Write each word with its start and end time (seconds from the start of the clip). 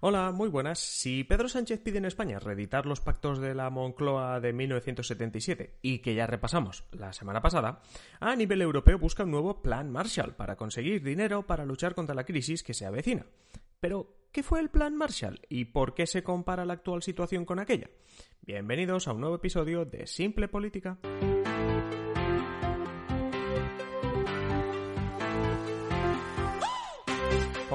Hola, 0.00 0.30
muy 0.30 0.50
buenas. 0.50 0.78
Si 0.78 1.24
Pedro 1.24 1.48
Sánchez 1.48 1.80
pide 1.80 1.98
en 1.98 2.04
España 2.04 2.38
reeditar 2.38 2.84
los 2.84 3.00
pactos 3.00 3.38
de 3.38 3.54
la 3.54 3.70
Moncloa 3.70 4.40
de 4.40 4.52
1977 4.52 5.78
y 5.80 6.00
que 6.00 6.14
ya 6.14 6.26
repasamos 6.26 6.84
la 6.92 7.14
semana 7.14 7.40
pasada, 7.40 7.80
a 8.20 8.36
nivel 8.36 8.60
europeo 8.60 8.98
busca 8.98 9.24
un 9.24 9.30
nuevo 9.30 9.62
plan 9.62 9.90
Marshall 9.90 10.34
para 10.34 10.56
conseguir 10.56 11.02
dinero 11.02 11.46
para 11.46 11.64
luchar 11.64 11.94
contra 11.94 12.14
la 12.14 12.24
crisis 12.24 12.62
que 12.62 12.74
se 12.74 12.84
avecina. 12.84 13.24
Pero, 13.80 14.28
¿qué 14.32 14.42
fue 14.42 14.60
el 14.60 14.68
plan 14.68 14.94
Marshall 14.94 15.40
y 15.48 15.66
por 15.66 15.94
qué 15.94 16.06
se 16.06 16.22
compara 16.22 16.66
la 16.66 16.74
actual 16.74 17.02
situación 17.02 17.46
con 17.46 17.58
aquella? 17.58 17.88
Bienvenidos 18.42 19.08
a 19.08 19.12
un 19.12 19.20
nuevo 19.20 19.36
episodio 19.36 19.86
de 19.86 20.06
Simple 20.06 20.48
Política. 20.48 20.98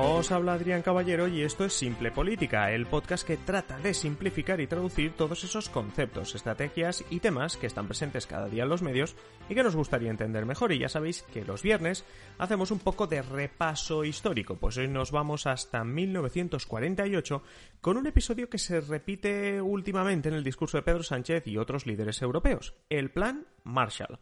Os 0.04 0.32
habla 0.32 0.54
Adrián 0.54 0.82
Caballero 0.82 1.28
y 1.28 1.44
esto 1.44 1.64
es 1.64 1.74
Simple 1.74 2.10
Política, 2.10 2.72
el 2.72 2.88
podcast 2.88 3.26
que 3.26 3.38
trata 3.38 3.78
de 3.78 3.94
simplificar 3.94 4.60
y 4.60 4.66
traducir 4.66 5.14
todos 5.14 5.44
esos 5.44 5.70
conceptos, 5.70 6.34
estrategias 6.34 7.06
y 7.12 7.20
temas 7.20 7.56
que 7.56 7.68
están 7.68 7.86
presentes 7.86 8.26
cada 8.26 8.50
día 8.50 8.64
en 8.64 8.70
los 8.70 8.82
medios 8.82 9.16
y 9.48 9.54
que 9.54 9.62
nos 9.62 9.76
gustaría 9.76 10.10
entender 10.10 10.48
mejor. 10.48 10.72
Y 10.72 10.80
ya 10.80 10.90
sabéis 10.90 11.22
que 11.22 11.46
los 11.46 11.62
viernes 11.62 12.04
hacemos 12.40 12.72
un 12.72 12.80
poco 12.80 13.06
de 13.06 13.22
repaso 13.22 14.04
histórico, 14.04 14.56
pues 14.56 14.76
hoy 14.78 14.88
nos 14.88 15.12
vamos 15.12 15.46
hasta 15.46 15.84
1948 15.84 17.44
con 17.80 17.98
un 17.98 18.08
episodio 18.08 18.50
que 18.50 18.58
se 18.58 18.82
repite 18.82 19.62
últimamente 19.62 20.30
en 20.30 20.36
el 20.36 20.44
discurso 20.44 20.78
de 20.78 20.84
Pedro 20.84 21.04
Sánchez 21.04 21.46
y 21.46 21.58
otros 21.58 21.86
líderes 21.86 22.24
europeos, 22.24 22.74
el 22.90 23.12
Plan 23.12 23.46
Marshall. 23.64 24.20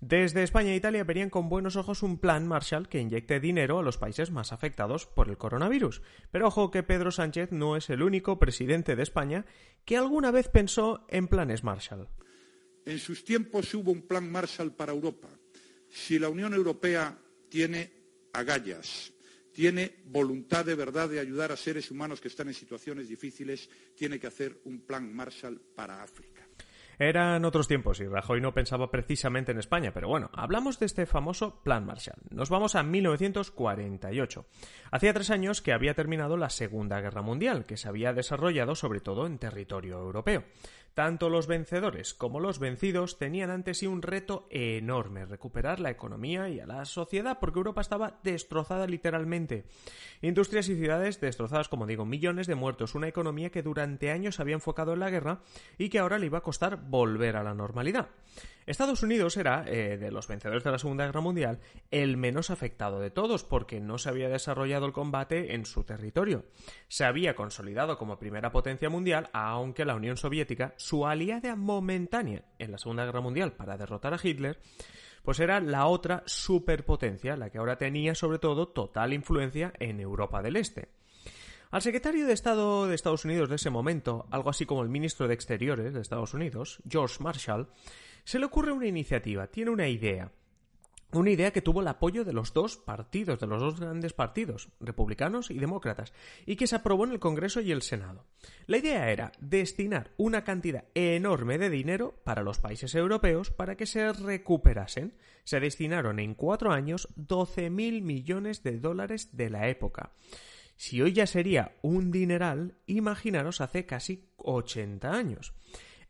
Desde 0.00 0.42
España 0.42 0.70
e 0.70 0.76
Italia 0.76 1.04
verían 1.04 1.30
con 1.30 1.48
buenos 1.48 1.76
ojos 1.76 2.02
un 2.02 2.18
plan 2.18 2.46
Marshall 2.46 2.88
que 2.88 3.00
inyecte 3.00 3.40
dinero 3.40 3.78
a 3.78 3.82
los 3.82 3.98
países 3.98 4.30
más 4.30 4.52
afectados 4.52 5.06
por 5.16 5.30
el 5.30 5.38
coronavirus. 5.38 6.02
Pero 6.30 6.48
ojo 6.48 6.70
que 6.70 6.84
Pedro 6.84 7.10
Sánchez 7.10 7.50
no 7.50 7.76
es 7.76 7.88
el 7.90 8.02
único 8.02 8.38
presidente 8.38 8.94
de 8.94 9.02
España 9.02 9.46
que 9.86 9.96
alguna 9.96 10.30
vez 10.30 10.48
pensó 10.48 11.06
en 11.08 11.26
planes 11.26 11.64
Marshall. 11.64 12.08
En 12.84 12.98
sus 13.00 13.24
tiempos 13.24 13.72
hubo 13.74 13.90
un 13.90 14.02
plan 14.02 14.30
Marshall 14.30 14.72
para 14.72 14.92
Europa. 14.92 15.28
Si 15.88 16.18
la 16.18 16.28
Unión 16.28 16.52
Europea 16.52 17.18
tiene 17.48 17.90
agallas, 18.34 19.12
tiene 19.52 19.96
voluntad 20.04 20.66
de 20.66 20.74
verdad 20.74 21.08
de 21.08 21.18
ayudar 21.18 21.50
a 21.50 21.56
seres 21.56 21.90
humanos 21.90 22.20
que 22.20 22.28
están 22.28 22.48
en 22.48 22.54
situaciones 22.54 23.08
difíciles, 23.08 23.70
tiene 23.96 24.20
que 24.20 24.26
hacer 24.26 24.60
un 24.64 24.80
plan 24.82 25.12
Marshall 25.14 25.58
para 25.74 26.02
África. 26.02 26.35
Eran 26.98 27.44
otros 27.44 27.68
tiempos 27.68 28.00
y 28.00 28.06
Rajoy 28.06 28.40
no 28.40 28.54
pensaba 28.54 28.90
precisamente 28.90 29.52
en 29.52 29.58
España, 29.58 29.92
pero 29.92 30.08
bueno, 30.08 30.30
hablamos 30.32 30.78
de 30.78 30.86
este 30.86 31.04
famoso 31.04 31.60
Plan 31.62 31.84
Marshall. 31.84 32.20
Nos 32.30 32.48
vamos 32.48 32.74
a 32.74 32.82
1948. 32.82 34.46
Hacía 34.90 35.12
tres 35.12 35.30
años 35.30 35.60
que 35.60 35.72
había 35.72 35.94
terminado 35.94 36.36
la 36.36 36.48
Segunda 36.48 37.00
Guerra 37.00 37.20
Mundial, 37.20 37.66
que 37.66 37.76
se 37.76 37.88
había 37.88 38.14
desarrollado 38.14 38.74
sobre 38.74 39.00
todo 39.00 39.26
en 39.26 39.38
territorio 39.38 39.98
europeo. 39.98 40.44
Tanto 40.96 41.28
los 41.28 41.46
vencedores 41.46 42.14
como 42.14 42.40
los 42.40 42.58
vencidos 42.58 43.18
tenían 43.18 43.50
ante 43.50 43.74
sí 43.74 43.86
un 43.86 44.00
reto 44.00 44.46
enorme, 44.48 45.26
recuperar 45.26 45.78
la 45.78 45.90
economía 45.90 46.48
y 46.48 46.58
a 46.58 46.64
la 46.64 46.86
sociedad, 46.86 47.36
porque 47.38 47.58
Europa 47.58 47.82
estaba 47.82 48.18
destrozada 48.22 48.86
literalmente. 48.86 49.66
Industrias 50.22 50.70
y 50.70 50.74
ciudades 50.74 51.20
destrozadas, 51.20 51.68
como 51.68 51.86
digo, 51.86 52.06
millones 52.06 52.46
de 52.46 52.54
muertos, 52.54 52.94
una 52.94 53.08
economía 53.08 53.50
que 53.50 53.62
durante 53.62 54.10
años 54.10 54.40
había 54.40 54.54
enfocado 54.54 54.94
en 54.94 55.00
la 55.00 55.10
guerra 55.10 55.42
y 55.76 55.90
que 55.90 55.98
ahora 55.98 56.18
le 56.18 56.24
iba 56.24 56.38
a 56.38 56.42
costar 56.42 56.78
volver 56.88 57.36
a 57.36 57.44
la 57.44 57.52
normalidad. 57.52 58.08
Estados 58.66 59.04
Unidos 59.04 59.36
era, 59.36 59.64
eh, 59.68 59.96
de 59.96 60.10
los 60.10 60.26
vencedores 60.26 60.64
de 60.64 60.72
la 60.72 60.78
Segunda 60.78 61.06
Guerra 61.06 61.20
Mundial, 61.20 61.60
el 61.92 62.16
menos 62.16 62.50
afectado 62.50 62.98
de 62.98 63.12
todos, 63.12 63.44
porque 63.44 63.80
no 63.80 63.96
se 63.96 64.08
había 64.08 64.28
desarrollado 64.28 64.86
el 64.86 64.92
combate 64.92 65.54
en 65.54 65.66
su 65.66 65.84
territorio. 65.84 66.44
Se 66.88 67.04
había 67.04 67.36
consolidado 67.36 67.96
como 67.96 68.18
primera 68.18 68.50
potencia 68.50 68.90
mundial, 68.90 69.30
aunque 69.32 69.84
la 69.84 69.94
Unión 69.94 70.16
Soviética, 70.16 70.74
su 70.86 71.04
aliada 71.04 71.56
momentánea 71.56 72.44
en 72.60 72.70
la 72.70 72.78
Segunda 72.78 73.04
Guerra 73.04 73.20
Mundial 73.20 73.54
para 73.54 73.76
derrotar 73.76 74.14
a 74.14 74.20
Hitler, 74.22 74.60
pues 75.24 75.40
era 75.40 75.58
la 75.58 75.86
otra 75.86 76.22
superpotencia, 76.26 77.36
la 77.36 77.50
que 77.50 77.58
ahora 77.58 77.76
tenía 77.76 78.14
sobre 78.14 78.38
todo 78.38 78.68
total 78.68 79.12
influencia 79.12 79.72
en 79.80 79.98
Europa 79.98 80.42
del 80.42 80.54
Este. 80.54 80.90
Al 81.72 81.82
secretario 81.82 82.24
de 82.24 82.32
Estado 82.32 82.86
de 82.86 82.94
Estados 82.94 83.24
Unidos 83.24 83.48
de 83.48 83.56
ese 83.56 83.68
momento, 83.68 84.28
algo 84.30 84.48
así 84.48 84.64
como 84.64 84.84
el 84.84 84.88
ministro 84.88 85.26
de 85.26 85.34
Exteriores 85.34 85.92
de 85.92 86.00
Estados 86.00 86.34
Unidos, 86.34 86.80
George 86.88 87.20
Marshall, 87.20 87.68
se 88.22 88.38
le 88.38 88.46
ocurre 88.46 88.70
una 88.70 88.86
iniciativa, 88.86 89.48
tiene 89.48 89.72
una 89.72 89.88
idea. 89.88 90.30
Una 91.12 91.30
idea 91.30 91.52
que 91.52 91.62
tuvo 91.62 91.80
el 91.80 91.88
apoyo 91.88 92.24
de 92.24 92.32
los 92.32 92.52
dos 92.52 92.76
partidos, 92.76 93.38
de 93.38 93.46
los 93.46 93.60
dos 93.60 93.78
grandes 93.78 94.12
partidos, 94.12 94.68
republicanos 94.80 95.50
y 95.50 95.58
demócratas, 95.58 96.12
y 96.46 96.56
que 96.56 96.66
se 96.66 96.76
aprobó 96.76 97.04
en 97.04 97.12
el 97.12 97.20
Congreso 97.20 97.60
y 97.60 97.70
el 97.70 97.82
Senado. 97.82 98.26
La 98.66 98.78
idea 98.78 99.10
era 99.10 99.32
destinar 99.38 100.10
una 100.16 100.42
cantidad 100.42 100.84
enorme 100.94 101.58
de 101.58 101.70
dinero 101.70 102.20
para 102.24 102.42
los 102.42 102.58
países 102.58 102.94
europeos 102.94 103.50
para 103.50 103.76
que 103.76 103.86
se 103.86 104.12
recuperasen. 104.12 105.14
Se 105.44 105.60
destinaron 105.60 106.18
en 106.18 106.34
cuatro 106.34 106.72
años 106.72 107.08
12.000 107.16 108.02
millones 108.02 108.62
de 108.64 108.78
dólares 108.78 109.36
de 109.36 109.48
la 109.48 109.68
época. 109.68 110.12
Si 110.76 111.00
hoy 111.00 111.12
ya 111.12 111.26
sería 111.26 111.76
un 111.82 112.10
dineral, 112.10 112.74
imaginaros 112.86 113.60
hace 113.60 113.86
casi 113.86 114.28
80 114.36 115.10
años. 115.10 115.54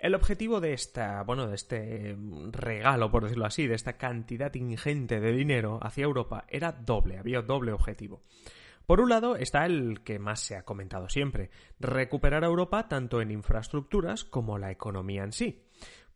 El 0.07 0.15
objetivo 0.15 0.61
de 0.61 0.73
esta, 0.73 1.25
bueno, 1.25 1.49
de 1.49 1.57
este 1.57 2.17
regalo, 2.53 3.11
por 3.11 3.25
decirlo 3.25 3.45
así, 3.45 3.67
de 3.67 3.75
esta 3.75 3.95
cantidad 3.95 4.55
ingente 4.55 5.19
de 5.19 5.33
dinero 5.33 5.81
hacia 5.83 6.05
Europa 6.05 6.45
era 6.49 6.71
doble, 6.71 7.19
había 7.19 7.43
doble 7.43 7.73
objetivo. 7.73 8.23
Por 8.87 9.01
un 9.01 9.09
lado 9.09 9.35
está 9.35 9.67
el 9.67 10.05
que 10.05 10.21
más 10.21 10.39
se 10.39 10.55
ha 10.55 10.63
comentado 10.63 11.09
siempre, 11.09 11.51
recuperar 11.81 12.45
a 12.45 12.47
Europa 12.47 12.87
tanto 12.87 13.21
en 13.21 13.33
infraestructuras 13.33 14.23
como 14.23 14.59
la 14.59 14.71
economía 14.71 15.25
en 15.25 15.33
sí. 15.33 15.66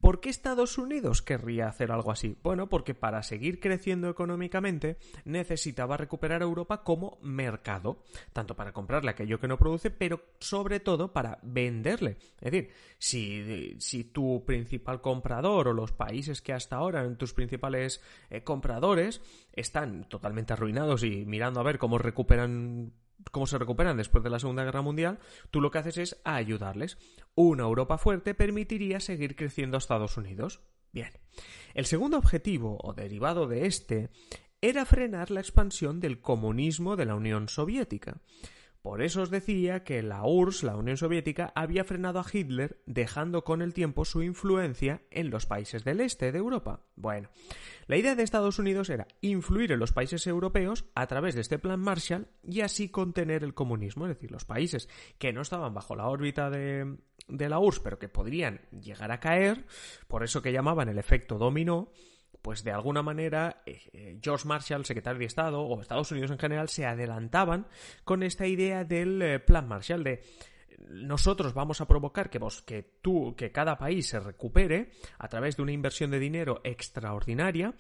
¿Por 0.00 0.21
qué 0.21 0.31
Estados 0.31 0.78
Unidos 0.78 1.21
querría 1.21 1.69
hacer 1.69 1.93
algo 1.93 2.11
así? 2.11 2.37
Bueno, 2.43 2.71
porque 2.71 2.94
para 2.94 3.22
seguir 3.22 3.61
creciendo 3.61 4.09
económicamente 4.09 4.97
necesitaba 5.27 5.99
recuperar 5.99 6.41
a 6.41 6.47
Europa 6.47 6.83
como 6.83 7.19
mercado, 7.21 8.03
tanto 8.33 8.56
para 8.56 8.72
comprarle 8.72 9.10
aquello 9.10 9.39
que 9.39 9.49
no 9.49 9.59
produce, 9.59 9.91
pero 9.91 10.22
sobre 10.39 10.81
todo 10.81 11.12
para 11.12 11.39
venderle. 11.43 12.16
Es 12.41 12.50
decir, 12.50 12.71
si, 12.99 14.05
tu 14.05 14.43
principal 14.47 15.03
comprador 15.03 15.69
o 15.69 15.75
los 15.75 15.93
países 15.93 16.41
que 16.41 16.55
hasta 16.55 16.77
ahora 16.77 17.00
eran 17.00 17.19
tus 17.19 17.34
principales 17.34 18.00
eh, 18.31 18.43
compradores 18.43 19.21
están 19.53 20.09
totalmente 20.09 20.55
arruinados 20.55 21.05
y 21.05 21.27
mirando 21.27 21.60
a 21.60 21.65
ver 21.65 21.78
cómo 21.78 21.99
recuperan 21.99 22.93
cómo 23.31 23.47
se 23.47 23.58
recuperan 23.58 23.97
después 23.97 24.25
de 24.25 24.31
la 24.31 24.38
Segunda 24.38 24.64
Guerra 24.64 24.82
Mundial, 24.82 25.19
tú 25.50 25.60
lo 25.60 25.70
que 25.70 25.78
haces 25.78 25.98
es 25.98 26.20
ayudarles. 26.25 26.98
Una 27.34 27.64
Europa 27.64 27.98
fuerte 27.98 28.34
permitiría 28.34 29.00
seguir 29.00 29.36
creciendo 29.36 29.76
a 29.76 29.78
Estados 29.78 30.16
Unidos. 30.16 30.60
Bien. 30.92 31.10
El 31.75 31.86
segundo 31.86 32.19
objetivo, 32.19 32.78
o 32.82 32.92
derivado 32.92 33.47
de 33.47 33.66
este, 33.66 34.10
era 34.60 34.84
frenar 34.84 35.30
la 35.30 35.41
expansión 35.41 36.00
del 36.00 36.20
comunismo 36.20 36.97
de 36.97 37.06
la 37.06 37.14
Unión 37.14 37.48
Soviética. 37.48 38.20
Por 38.82 39.02
eso 39.02 39.22
os 39.22 39.30
decía 39.30 39.84
que 39.84 40.02
la 40.02 40.24
URSS, 40.24 40.62
la 40.62 40.76
Unión 40.76 40.96
Soviética, 40.96 41.53
había 41.54 41.84
frenado 41.84 42.18
a 42.18 42.24
Hitler, 42.30 42.80
dejando 42.86 43.44
con 43.44 43.60
el 43.60 43.74
tiempo 43.74 44.06
su 44.06 44.22
influencia 44.22 45.03
en 45.10 45.28
los 45.28 45.44
países 45.44 45.84
del 45.84 46.00
este 46.00 46.32
de 46.32 46.38
Europa. 46.38 46.80
Bueno, 46.97 47.28
la 47.86 47.98
idea 47.98 48.15
de 48.15 48.22
Estados 48.22 48.59
Unidos 48.59 48.88
era 48.88 49.06
influir 49.21 49.72
en 49.72 49.80
los 49.80 49.92
países 49.92 50.27
europeos 50.27 50.86
a 50.94 51.06
través 51.06 51.34
de 51.34 51.42
este 51.42 51.59
plan 51.59 51.78
Marshall 51.78 52.28
y 52.42 52.62
así 52.62 52.88
contener 52.88 53.44
el 53.44 53.53
comunismo, 53.53 54.06
es 54.06 54.15
decir, 54.15 54.30
los 54.30 54.47
países 54.47 54.88
que 55.18 55.33
no 55.34 55.42
estaban 55.42 55.74
bajo 55.74 55.94
la 55.94 56.09
órbita 56.09 56.48
de, 56.48 56.97
la 57.28 57.59
URSS, 57.59 57.80
pero 57.80 57.98
que 57.98 58.09
podrían 58.09 58.62
llegar 58.71 59.12
a 59.12 59.21
caer, 59.21 59.66
por 60.09 60.24
eso 60.24 60.41
que 60.41 60.53
llamaban 60.53 60.88
el 60.88 60.98
efecto 60.98 61.36
dominó, 61.36 61.92
pues 62.42 62.65
de 62.65 62.72
alguna 62.72 63.03
manera 63.03 63.62
eh, 63.66 63.80
eh, 63.92 64.18
George 64.22 64.47
Marshall, 64.48 64.84
secretario 64.84 65.18
de 65.18 65.27
Estado, 65.27 65.60
o 65.60 65.80
Estados 65.80 66.10
Unidos 66.12 66.30
en 66.30 66.38
general, 66.38 66.68
se 66.68 66.86
adelantaban 66.86 67.66
con 68.04 68.22
esta 68.22 68.47
idea 68.47 68.84
del 68.84 69.21
eh, 69.22 69.38
Plan 69.41 69.68
Marshall 69.68 70.04
de 70.04 70.22
nosotros 70.88 71.54
vamos 71.54 71.80
a 71.80 71.86
provocar 71.86 72.30
que, 72.30 72.38
vos, 72.38 72.62
que 72.62 72.82
tú, 73.03 73.34
que 73.36 73.53
cada 73.53 73.77
país 73.77 74.09
se 74.09 74.21
recupere 74.21 74.91
a 75.18 75.28
través 75.28 75.56
de 75.56 75.62
una 75.62 75.72
inversión 75.72 76.10
de 76.10 76.18
dinero 76.18 76.60
extraordinaria 76.65 77.74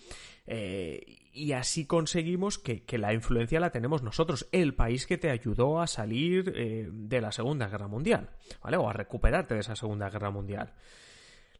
eh, 0.46 1.18
y 1.32 1.52
así 1.52 1.86
conseguimos 1.86 2.58
que, 2.58 2.84
la 2.98 3.14
influencia 3.14 3.60
la 3.60 3.70
tenemos 3.70 4.02
nosotros, 4.02 4.48
el 4.52 4.74
país 4.74 5.06
que 5.06 5.18
te 5.18 5.30
ayudó 5.30 5.80
a 5.80 5.86
salir 5.86 6.52
eh, 6.54 6.88
de 6.90 7.20
la 7.20 7.32
Segunda 7.32 7.68
Guerra 7.68 7.88
Mundial, 7.88 8.30
¿vale? 8.62 8.76
O 8.76 8.88
a 8.88 8.92
recuperarte 8.92 9.54
de 9.54 9.60
esa 9.60 9.76
Segunda 9.76 10.10
Guerra 10.10 10.30
Mundial. 10.30 10.74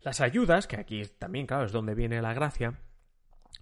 Las 0.03 0.21
ayudas, 0.21 0.67
que 0.67 0.77
aquí 0.77 1.03
también, 1.19 1.47
claro, 1.47 1.65
es 1.65 1.73
donde 1.73 1.95
viene 1.95 2.23
la 2.23 2.33
gracia, 2.33 2.81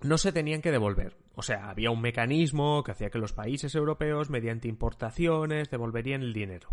no 0.02 0.18
se 0.18 0.32
tenían 0.32 0.62
que 0.62 0.70
devolver. 0.70 1.16
O 1.34 1.42
sea, 1.42 1.70
había 1.70 1.90
un 1.90 2.00
mecanismo 2.00 2.82
que 2.84 2.92
hacía 2.92 3.10
que 3.10 3.18
los 3.18 3.32
países 3.32 3.74
europeos, 3.74 4.30
mediante 4.30 4.68
importaciones, 4.68 5.70
devolverían 5.70 6.22
el 6.22 6.32
dinero. 6.32 6.68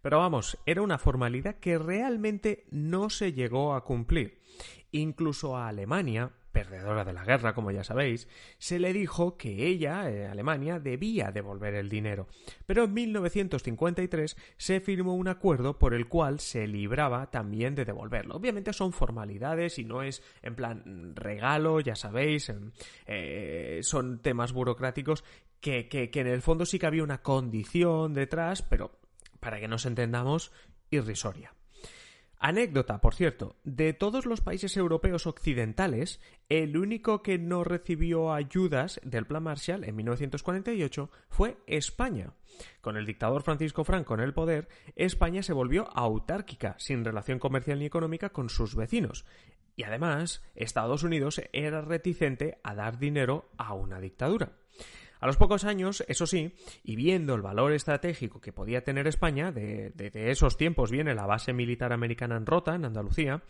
Pero 0.00 0.18
vamos, 0.18 0.58
era 0.66 0.82
una 0.82 0.98
formalidad 0.98 1.56
que 1.56 1.78
realmente 1.78 2.66
no 2.70 3.10
se 3.10 3.32
llegó 3.32 3.74
a 3.74 3.84
cumplir. 3.84 4.40
Incluso 4.90 5.56
a 5.56 5.68
Alemania, 5.68 6.32
perdedora 6.52 7.04
de 7.04 7.12
la 7.12 7.24
guerra, 7.24 7.54
como 7.54 7.70
ya 7.70 7.82
sabéis, 7.82 8.28
se 8.58 8.78
le 8.78 8.92
dijo 8.92 9.36
que 9.36 9.66
ella, 9.66 10.10
eh, 10.10 10.28
Alemania, 10.28 10.78
debía 10.78 11.32
devolver 11.32 11.74
el 11.74 11.88
dinero. 11.88 12.28
Pero 12.66 12.84
en 12.84 12.94
1953 12.94 14.36
se 14.56 14.80
firmó 14.80 15.14
un 15.14 15.28
acuerdo 15.28 15.78
por 15.78 15.94
el 15.94 16.08
cual 16.08 16.40
se 16.40 16.66
libraba 16.66 17.30
también 17.30 17.74
de 17.74 17.84
devolverlo. 17.84 18.36
Obviamente 18.36 18.72
son 18.72 18.92
formalidades 18.92 19.78
y 19.78 19.84
no 19.84 20.02
es 20.02 20.22
en 20.42 20.54
plan 20.54 21.16
regalo, 21.16 21.80
ya 21.80 21.96
sabéis, 21.96 22.52
eh, 23.06 23.80
son 23.82 24.20
temas 24.20 24.52
burocráticos 24.52 25.24
que, 25.60 25.88
que, 25.88 26.10
que 26.10 26.20
en 26.20 26.26
el 26.26 26.42
fondo 26.42 26.66
sí 26.66 26.78
que 26.78 26.86
había 26.86 27.04
una 27.04 27.22
condición 27.22 28.14
detrás, 28.14 28.62
pero 28.62 28.98
para 29.40 29.58
que 29.58 29.68
nos 29.68 29.86
entendamos, 29.86 30.52
irrisoria. 30.90 31.54
Anécdota, 32.44 33.00
por 33.00 33.14
cierto, 33.14 33.54
de 33.62 33.92
todos 33.92 34.26
los 34.26 34.40
países 34.40 34.76
europeos 34.76 35.28
occidentales, 35.28 36.20
el 36.48 36.76
único 36.76 37.22
que 37.22 37.38
no 37.38 37.62
recibió 37.62 38.32
ayudas 38.32 39.00
del 39.04 39.26
Plan 39.26 39.44
Marshall 39.44 39.84
en 39.84 39.94
1948 39.94 41.08
fue 41.28 41.56
España. 41.68 42.34
Con 42.80 42.96
el 42.96 43.06
dictador 43.06 43.44
Francisco 43.44 43.84
Franco 43.84 44.14
en 44.14 44.20
el 44.20 44.34
poder, 44.34 44.66
España 44.96 45.44
se 45.44 45.52
volvió 45.52 45.88
autárquica, 45.96 46.74
sin 46.78 47.04
relación 47.04 47.38
comercial 47.38 47.78
ni 47.78 47.84
económica 47.84 48.30
con 48.30 48.48
sus 48.48 48.74
vecinos. 48.74 49.24
Y 49.76 49.84
además, 49.84 50.42
Estados 50.56 51.04
Unidos 51.04 51.40
era 51.52 51.80
reticente 51.80 52.58
a 52.64 52.74
dar 52.74 52.98
dinero 52.98 53.50
a 53.56 53.72
una 53.74 54.00
dictadura. 54.00 54.50
A 55.22 55.26
los 55.28 55.36
pocos 55.36 55.62
años, 55.62 56.02
eso 56.08 56.26
sí, 56.26 56.52
y 56.82 56.96
viendo 56.96 57.36
el 57.36 57.42
valor 57.42 57.72
estratégico 57.72 58.40
que 58.40 58.52
podía 58.52 58.82
tener 58.82 59.06
España, 59.06 59.52
de, 59.52 59.92
esos 60.12 60.56
tiempos 60.56 60.90
viene 60.90 61.14
la 61.14 61.26
base 61.26 61.52
militar 61.52 61.92
americana 61.92 62.36
en 62.36 62.44
Rota, 62.44 62.74
en 62.74 62.84
Andalucía, 62.84 63.44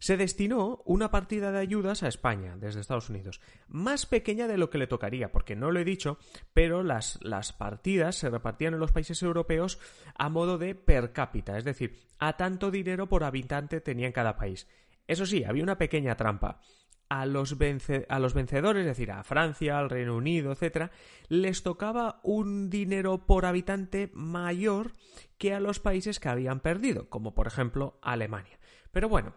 se 0.00 0.16
destinó 0.16 0.82
una 0.84 1.12
partida 1.12 1.52
de 1.52 1.60
ayudas 1.60 2.02
a 2.02 2.08
España 2.08 2.56
desde 2.56 2.80
Estados 2.80 3.08
Unidos, 3.08 3.40
más 3.68 4.04
pequeña 4.04 4.48
de 4.48 4.58
lo 4.58 4.68
que 4.68 4.78
le 4.78 4.88
tocaría, 4.88 5.30
porque 5.30 5.54
no 5.54 5.70
lo 5.70 5.78
he 5.78 5.84
dicho, 5.84 6.18
pero 6.54 6.82
las, 6.82 7.20
las 7.22 7.52
partidas 7.52 8.16
se 8.16 8.28
repartían 8.28 8.74
en 8.74 8.80
los 8.80 8.90
países 8.90 9.22
europeos 9.22 9.78
a 10.16 10.28
modo 10.28 10.58
de 10.58 10.74
per 10.74 11.12
cápita, 11.12 11.56
es 11.56 11.62
decir, 11.62 12.00
a 12.18 12.36
tanto 12.36 12.72
dinero 12.72 13.08
por 13.08 13.22
habitante 13.22 13.80
tenía 13.80 14.08
en 14.08 14.12
cada 14.12 14.34
país. 14.34 14.66
Eso 15.06 15.24
sí, 15.24 15.44
había 15.44 15.62
una 15.62 15.78
pequeña 15.78 16.16
trampa 16.16 16.60
a 17.12 17.26
los, 17.26 17.54
a 18.08 18.18
los 18.18 18.32
vencedores, 18.32 18.80
es 18.80 18.86
decir, 18.86 19.12
a 19.12 19.22
Francia, 19.22 19.76
al 19.76 19.90
Reino 19.90 20.16
Unido, 20.16 20.50
etc., 20.50 20.90
les 21.28 21.62
tocaba 21.62 22.20
un 22.22 22.70
dinero 22.70 23.26
por 23.26 23.44
habitante 23.44 24.10
mayor 24.14 24.92
que 25.36 25.52
a 25.52 25.60
los 25.60 25.78
países 25.78 26.18
que 26.18 26.30
habían 26.30 26.60
perdido, 26.60 27.10
como 27.10 27.34
por 27.34 27.46
ejemplo 27.46 27.98
Alemania. 28.00 28.58
Pero 28.92 29.10
bueno, 29.10 29.34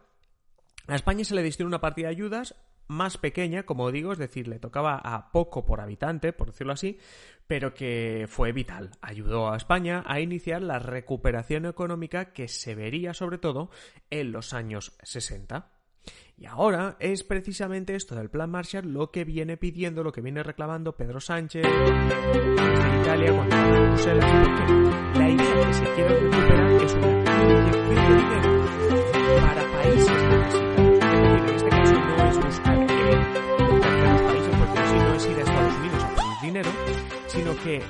a 0.88 0.96
España 0.96 1.26
se 1.26 1.36
le 1.36 1.44
destinó 1.44 1.68
una 1.68 1.82
partida 1.82 2.08
de 2.08 2.14
ayudas 2.14 2.56
más 2.88 3.18
pequeña, 3.18 3.64
como 3.64 3.92
digo, 3.92 4.14
es 4.14 4.20
decir, 4.20 4.48
le 4.48 4.60
tocaba 4.60 4.96
a 4.96 5.34
poco 5.34 5.66
por 5.66 5.82
habitante, 5.82 6.32
por 6.32 6.52
decirlo 6.52 6.72
así, 6.72 6.98
pero 7.46 7.74
que 7.74 8.26
fue 8.30 8.54
vital. 8.54 8.92
Ayudó 9.02 9.52
a 9.52 9.58
España 9.58 10.02
a 10.08 10.22
iniciar 10.22 10.62
la 10.62 10.80
recuperación 10.80 11.66
económica 11.66 12.32
que 12.32 12.48
se 12.48 12.74
vería 12.74 13.14
sobre 13.14 13.38
todo 13.38 13.70
en 14.10 14.32
los 14.32 14.54
años 14.54 14.96
60. 15.04 15.75
Y 16.38 16.48
ahora 16.48 16.98
es 17.00 17.24
precisamente 17.24 17.96
esto 17.96 18.14
del 18.14 18.30
Plan 18.30 18.52
Marshall 18.52 18.92
lo 18.92 19.10
que 19.10 19.24
viene 19.24 19.56
pidiendo, 19.56 20.04
lo 20.04 20.12
que 20.12 20.20
viene 20.20 20.44
reclamando 20.44 20.98
Pedro 20.98 21.22
Sánchez 21.22 21.66
en 21.66 23.02
Italia 23.02 23.32
cuando 23.34 23.56
de 23.56 23.88
Bruselas, 23.88 24.32
porque 24.44 25.20
la 25.20 25.30
idea 25.30 25.68
que 25.68 25.74
se 25.74 25.84
quiere 25.94 26.20
recuperar 26.20 26.72
es 26.84 26.94
una 26.94 27.08
inyección 27.08 27.86
para 29.40 29.72
países 29.72 30.22
decir, 30.30 30.64
en 31.02 31.56
este 31.56 31.70
caso 31.70 31.94
no 31.94 32.30
es 32.30 32.38
buscar 32.46 32.86
que 32.86 32.94
los 34.10 34.22
países, 34.22 34.56
porque 34.60 34.88
si 34.88 34.96
no 34.98 35.16
es 35.16 35.26
ir 35.26 35.38
a 35.38 35.40
Estados 35.40 35.76
Unidos 35.76 36.04
a 36.04 36.16
pedir 36.16 36.42
dinero, 36.42 36.70
sino 37.28 37.56
que 37.64 37.82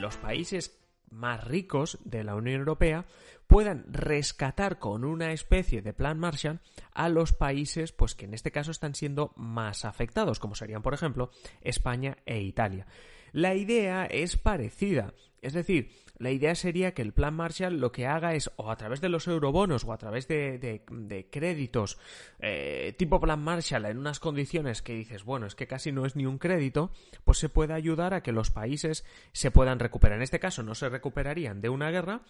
los 0.00 0.16
países 0.16 0.80
más 1.10 1.44
ricos 1.44 1.98
de 2.04 2.24
la 2.24 2.34
Unión 2.34 2.58
Europea 2.58 3.06
puedan 3.54 3.84
rescatar 3.86 4.80
con 4.80 5.04
una 5.04 5.30
especie 5.30 5.80
de 5.80 5.92
plan 5.92 6.18
Marshall 6.18 6.58
a 6.92 7.08
los 7.08 7.32
países 7.32 7.92
pues 7.92 8.16
que 8.16 8.24
en 8.24 8.34
este 8.34 8.50
caso 8.50 8.72
están 8.72 8.96
siendo 8.96 9.32
más 9.36 9.84
afectados, 9.84 10.40
como 10.40 10.56
serían 10.56 10.82
por 10.82 10.92
ejemplo 10.92 11.30
España 11.60 12.16
e 12.26 12.40
Italia. 12.40 12.88
La 13.30 13.54
idea 13.54 14.06
es 14.06 14.36
parecida, 14.36 15.14
es 15.40 15.52
decir, 15.52 15.92
la 16.18 16.30
idea 16.30 16.54
sería 16.54 16.94
que 16.94 17.02
el 17.02 17.12
plan 17.12 17.34
Marshall 17.34 17.78
lo 17.78 17.92
que 17.92 18.06
haga 18.06 18.34
es, 18.34 18.50
o 18.56 18.70
a 18.70 18.76
través 18.76 19.00
de 19.00 19.08
los 19.08 19.28
eurobonos 19.28 19.84
o 19.84 19.92
a 19.92 19.98
través 19.98 20.26
de, 20.26 20.82
créditos 21.30 21.98
eh, 22.40 22.94
tipo 22.96 23.20
plan 23.20 23.40
Marshall 23.40 23.84
en 23.86 23.98
unas 23.98 24.20
condiciones 24.20 24.82
que 24.82 24.94
dices, 24.94 25.22
bueno, 25.22 25.46
es 25.46 25.54
que 25.54 25.66
casi 25.66 25.92
no 25.92 26.06
es 26.06 26.16
ni 26.16 26.26
un 26.26 26.38
crédito, 26.38 26.90
pues 27.24 27.38
se 27.38 27.48
puede 27.48 27.74
ayudar 27.74 28.14
a 28.14 28.22
que 28.22 28.32
los 28.32 28.50
países 28.50 29.04
se 29.32 29.50
puedan 29.50 29.78
recuperar. 29.78 30.16
En 30.16 30.22
este 30.22 30.40
caso 30.40 30.62
no 30.62 30.74
se 30.74 30.88
recuperarían 30.88 31.60
de 31.60 31.68
una 31.68 31.90
guerra, 31.90 32.22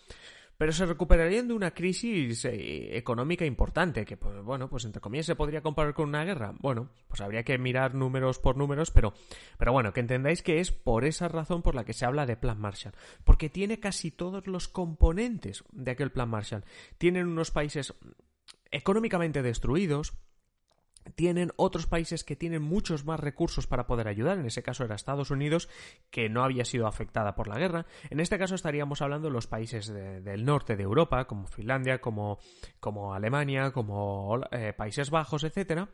pero 0.59 0.73
se 0.73 0.87
recuperarían 0.87 1.49
de 1.49 1.55
una 1.55 1.73
crisis 1.73 2.45
eh, 2.45 2.97
económica 2.97 3.45
importante, 3.45 4.05
que, 4.05 4.17
pues, 4.17 4.43
bueno, 4.43 4.69
pues 4.69 4.85
entre 4.85 5.01
comillas 5.01 5.27
se 5.27 5.37
podría 5.37 5.63
comparar 5.63 5.95
con 5.95 6.09
una 6.09 6.25
guerra. 6.25 6.55
Bueno, 6.61 6.91
pues 7.09 7.21
habría 7.21 7.43
que 7.43 7.59
mirar 7.59 7.95
números 7.95 8.39
por 8.39 8.57
números, 8.57 8.91
pero, 8.91 9.15
pero 9.59 9.73
bueno, 9.73 9.93
que 9.93 10.01
entendáis 10.01 10.43
que 10.43 10.61
es 10.61 10.73
por 10.73 11.05
esa 11.05 11.29
razón 11.29 11.63
por 11.63 11.75
la 11.75 11.85
que 11.85 11.93
se 11.93 12.05
habla 12.05 12.27
de 12.27 12.37
Plan 12.37 12.61
Marshall, 12.61 12.95
porque 13.25 13.49
tiene 13.49 13.81
casi 13.81 14.11
todos 14.11 14.47
los 14.47 14.69
componentes 14.69 15.65
de 15.73 15.91
aquel 15.91 16.13
Plan 16.13 16.29
Marshall. 16.29 16.65
Tienen 16.99 17.27
unos 17.27 17.51
países 17.51 17.95
económicamente 18.71 19.43
destruidos, 19.43 20.15
tienen 21.15 21.53
otros 21.57 21.87
países 21.87 22.25
que 22.25 22.37
tienen 22.37 22.63
muchos 22.63 23.05
más 23.05 23.21
recursos 23.21 23.67
para 23.67 23.87
poder 23.87 24.09
ayudar, 24.09 24.39
en 24.39 24.47
ese 24.47 24.63
caso 24.63 24.85
era 24.85 24.95
Estados 24.95 25.31
Unidos, 25.31 25.69
que 26.11 26.29
no 26.29 26.45
había 26.45 26.65
sido 26.65 26.87
afectada 26.87 27.35
por 27.35 27.49
la 27.49 27.59
guerra, 27.59 27.87
en 28.11 28.21
este 28.21 28.39
caso 28.39 28.55
estaríamos 28.55 29.03
hablando 29.03 29.29
de 29.29 29.35
los 29.35 29.47
países 29.47 29.89
del 29.89 30.45
norte 30.45 30.77
de 30.77 30.83
Europa, 30.83 31.27
como 31.27 31.47
Finlandia, 31.47 32.01
como, 32.01 32.39
como 32.81 33.15
Alemania, 33.15 33.71
como 33.71 34.41
eh, 34.51 34.73
Países 34.73 35.11
Bajos, 35.11 35.45
etcétera, 35.45 35.89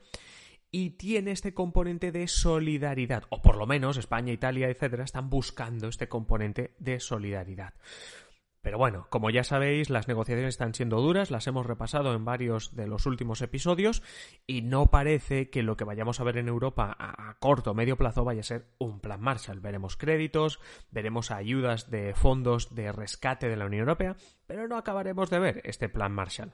y 0.71 0.91
tiene 0.91 1.31
este 1.31 1.53
componente 1.53 2.11
de 2.11 2.27
solidaridad, 2.27 3.23
o 3.29 3.41
por 3.41 3.57
lo 3.57 3.67
menos 3.67 3.97
España, 3.97 4.31
Italia, 4.31 4.69
etcétera, 4.69 5.03
están 5.03 5.29
buscando 5.29 5.89
este 5.89 6.07
componente 6.07 6.75
de 6.79 6.99
solidaridad. 6.99 7.73
Pero 8.61 8.77
bueno, 8.77 9.07
como 9.09 9.31
ya 9.31 9.43
sabéis, 9.43 9.89
las 9.89 10.07
negociaciones 10.07 10.49
están 10.49 10.75
siendo 10.75 11.01
duras, 11.01 11.31
las 11.31 11.47
hemos 11.47 11.65
repasado 11.65 12.13
en 12.13 12.25
varios 12.25 12.75
de 12.75 12.85
los 12.85 13.07
últimos 13.07 13.41
episodios 13.41 14.03
y 14.45 14.61
no 14.61 14.91
parece 14.91 15.49
que 15.49 15.63
lo 15.63 15.77
que 15.77 15.83
vayamos 15.83 16.19
a 16.19 16.23
ver 16.23 16.37
en 16.37 16.47
Europa 16.47 16.95
a, 16.99 17.37
corto 17.39 17.71
o 17.71 17.73
medio 17.73 17.97
plazo 17.97 18.23
vaya 18.23 18.41
a 18.41 18.43
ser 18.43 18.67
un 18.77 18.99
plan 18.99 19.19
Marshall. 19.19 19.61
Veremos 19.61 19.97
créditos, 19.97 20.59
veremos 20.91 21.31
ayudas 21.31 21.89
de 21.89 22.13
fondos 22.13 22.75
de 22.75 22.91
rescate 22.91 23.49
de 23.49 23.57
la 23.57 23.65
Unión 23.65 23.81
Europea, 23.81 24.15
pero 24.45 24.67
no 24.67 24.77
acabaremos 24.77 25.31
de 25.31 25.39
ver 25.39 25.61
este 25.63 25.89
plan 25.89 26.11
Marshall. 26.11 26.53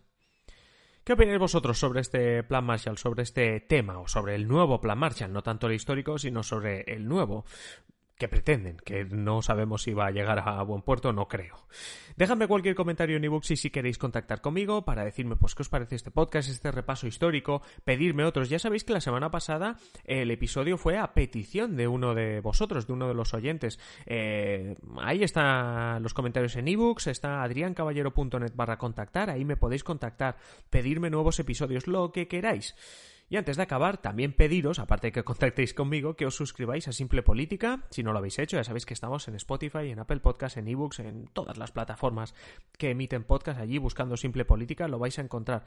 ¿Qué 1.04 1.14
opináis 1.14 1.40
vosotros 1.40 1.78
sobre 1.78 2.02
este 2.02 2.44
plan 2.44 2.66
Marshall, 2.66 2.98
sobre 2.98 3.24
este 3.24 3.60
tema 3.62 4.00
o 4.00 4.08
sobre 4.08 4.36
el 4.36 4.48
nuevo 4.48 4.80
plan 4.80 4.98
Marshall? 4.98 5.32
No 5.32 5.42
tanto 5.42 5.68
el 5.68 5.74
histórico, 5.74 6.18
sino 6.18 6.44
sobre 6.44 6.82
el 6.82 7.08
nuevo 7.08 7.46
que 8.18 8.28
pretenden, 8.28 8.78
que 8.78 9.06
no 9.06 9.42
sabemos 9.42 9.84
si 9.84 9.94
va 9.94 10.08
a 10.08 10.12
llegar 10.12 10.40
a 10.40 10.62
buen 10.64 10.82
puerto, 10.82 11.14
no 11.14 11.28
creo. 11.28 11.56
Déjame 12.16 12.48
cualquier 12.48 12.74
comentario 12.74 13.18
en 13.18 13.24
ebooks 13.24 13.48
si 13.48 13.70
queréis 13.70 14.00
contactar 14.00 14.42
conmigo 14.42 14.86
para 14.86 15.06
decirme 15.06 15.36
pues 15.36 15.54
qué 15.54 15.62
os 15.62 15.70
parece 15.70 15.96
este 15.96 16.10
podcast, 16.10 16.50
este 16.50 16.72
repaso 16.72 17.06
histórico, 17.06 17.62
pedirme 17.84 18.24
otros. 18.24 18.50
Ya 18.50 18.58
sabéis 18.58 18.84
que 18.84 18.94
la 18.94 19.02
semana 19.02 19.30
pasada 19.30 19.78
el 20.04 20.32
episodio 20.32 20.78
fue 20.78 20.98
a 20.98 21.14
petición 21.14 21.76
de 21.78 21.88
uno 21.88 22.16
de 22.16 22.40
vosotros, 22.40 22.88
de 22.88 22.94
uno 22.94 23.08
de 23.08 23.14
los 23.14 23.36
oyentes. 23.36 23.80
Eh, 24.08 24.76
ahí 25.00 25.24
están 25.24 26.02
los 26.02 26.16
comentarios 26.16 26.56
en 26.56 26.68
ebooks, 26.68 27.08
está 27.08 27.44
adriancaballero.net 27.44 28.54
barra 28.56 28.78
contactar, 28.78 29.30
ahí 29.30 29.46
me 29.46 29.58
podéis 29.58 29.84
contactar, 29.84 30.38
pedirme 30.72 31.12
nuevos 31.12 31.40
episodios, 31.40 31.86
lo 31.86 32.12
que 32.12 32.28
queráis. 32.28 32.76
Y 33.30 33.36
antes 33.36 33.58
de 33.58 33.64
acabar, 33.64 33.98
también 33.98 34.32
pediros, 34.32 34.80
aparte 34.80 35.08
de 35.08 35.12
que 35.12 35.24
contactéis 35.24 35.74
conmigo, 35.74 36.16
que 36.16 36.26
os 36.26 36.36
suscribáis 36.36 36.88
a 36.88 36.94
Simple 36.94 37.24
Política. 37.24 37.84
Si 37.90 38.02
no 38.02 38.14
lo 38.14 38.20
habéis 38.20 38.40
hecho, 38.40 38.56
ya 38.56 38.64
sabéis 38.64 38.86
que 38.86 38.94
estamos 38.94 39.28
en 39.28 39.36
Spotify, 39.36 39.90
en 39.90 40.00
Apple 40.00 40.22
Podcasts, 40.22 40.58
en 40.58 40.68
eBooks, 40.68 41.00
en 41.00 41.28
todas 41.34 41.58
las 41.58 41.72
plataformas 41.74 42.34
que 42.78 42.92
emiten 42.92 43.26
podcast. 43.26 43.60
Allí 43.60 43.80
buscando 43.80 44.16
Simple 44.16 44.46
Política 44.46 44.88
lo 44.88 44.98
vais 44.98 45.20
a 45.20 45.24
encontrar. 45.24 45.66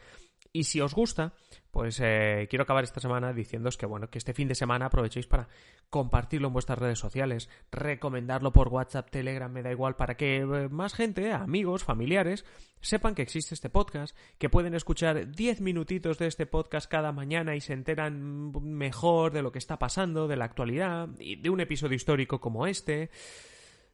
Y 0.52 0.64
si 0.64 0.80
os 0.80 0.94
gusta, 0.94 1.34
pues 1.70 2.00
eh, 2.02 2.46
quiero 2.48 2.62
acabar 2.62 2.82
esta 2.82 3.00
semana 3.00 3.34
diciéndoos 3.34 3.76
que 3.76 3.84
bueno, 3.84 4.08
que 4.08 4.18
este 4.18 4.32
fin 4.32 4.48
de 4.48 4.54
semana 4.54 4.86
aprovechéis 4.86 5.26
para 5.26 5.48
compartirlo 5.90 6.48
en 6.48 6.54
vuestras 6.54 6.78
redes 6.78 6.98
sociales, 6.98 7.50
recomendarlo 7.70 8.52
por 8.52 8.68
WhatsApp, 8.68 9.10
Telegram, 9.10 9.52
me 9.52 9.62
da 9.62 9.70
igual, 9.70 9.96
para 9.96 10.16
que 10.16 10.38
eh, 10.38 10.68
más 10.70 10.94
gente, 10.94 11.32
amigos, 11.32 11.84
familiares, 11.84 12.46
sepan 12.80 13.14
que 13.14 13.22
existe 13.22 13.54
este 13.54 13.68
podcast, 13.68 14.16
que 14.38 14.48
pueden 14.48 14.74
escuchar 14.74 15.30
10 15.30 15.60
minutitos 15.60 16.18
de 16.18 16.26
este 16.26 16.46
podcast 16.46 16.90
cada 16.90 17.12
mañana 17.12 17.49
y 17.54 17.60
se 17.60 17.72
enteran 17.72 18.52
mejor 18.62 19.32
de 19.32 19.42
lo 19.42 19.52
que 19.52 19.58
está 19.58 19.78
pasando, 19.78 20.28
de 20.28 20.36
la 20.36 20.44
actualidad, 20.44 21.08
y 21.18 21.36
de 21.36 21.50
un 21.50 21.60
episodio 21.60 21.96
histórico 21.96 22.40
como 22.40 22.66
este. 22.66 23.10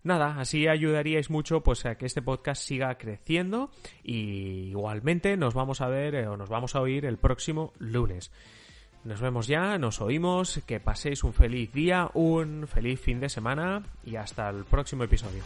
Nada, 0.03 0.37
así 0.39 0.69
ayudaríais 0.69 1.31
mucho 1.31 1.63
pues 1.63 1.85
a 1.85 1.97
que 1.97 2.07
este 2.07 2.23
podcast 2.23 2.63
siga 2.63 2.97
creciendo 2.97 3.71
y 4.05 4.69
igualmente 4.69 5.37
nos 5.37 5.53
vamos 5.53 5.81
a 5.81 5.89
ver 5.89 6.15
eh, 6.15 6.29
o 6.29 6.37
nos 6.37 6.49
vamos 6.49 6.77
a 6.77 6.81
oír 6.81 7.05
el 7.07 7.19
próximo 7.19 7.73
lunes. 7.79 8.31
Nos 9.03 9.21
vemos 9.21 9.47
ya, 9.47 9.79
nos 9.79 10.01
oímos, 10.01 10.61
que 10.67 10.81
paséis 10.81 11.25
un 11.25 11.33
feliz 11.33 11.73
día, 11.73 12.11
un 12.15 12.67
feliz 12.67 13.01
fin 13.01 13.21
de 13.21 13.29
semana 13.29 13.83
y 14.05 14.17
hasta 14.17 14.49
el 14.49 14.65
próximo 14.65 15.05
episodio. 15.05 15.43